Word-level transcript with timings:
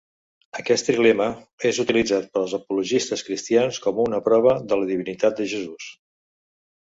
Aquest 0.59 0.85
trilema 0.89 1.25
és 1.71 1.79
utilitzat 1.83 2.25
pels 2.37 2.55
apologistes 2.59 3.23
cristians 3.27 3.79
com 3.85 4.01
una 4.05 4.21
prova 4.29 4.57
de 4.71 4.79
la 4.81 4.87
divinitat 4.93 5.37
de 5.43 5.47
Jesús. 5.55 5.91